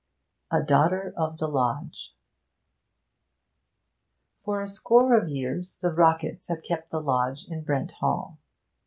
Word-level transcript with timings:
A 0.49 0.63
DAUGHTER 0.63 1.13
OF 1.15 1.37
THE 1.37 1.47
LODGE 1.47 2.15
For 4.43 4.59
a 4.59 4.67
score 4.67 5.13
of 5.13 5.29
years 5.29 5.77
the 5.77 5.91
Rocketts 5.91 6.47
had 6.47 6.63
kept 6.63 6.89
the 6.89 6.99
lodge 6.99 7.45
of 7.51 7.63
Brent 7.65 7.91
Hall. 7.91 8.39